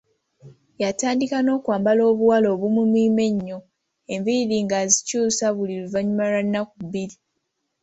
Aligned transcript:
Yatandika 0.83 1.37
n’okwambala 1.41 2.01
obuwale 2.11 2.47
obumumiima 2.55 3.21
ennyo, 3.29 3.57
enviiri 4.13 4.57
ng’azikyusa 4.65 5.45
buli 5.55 5.73
luvannyuma 5.81 6.25
lwa 6.31 6.41
nnaku 6.45 6.75
bbiri. 6.85 7.15